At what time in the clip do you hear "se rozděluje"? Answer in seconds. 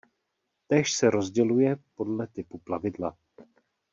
0.93-1.75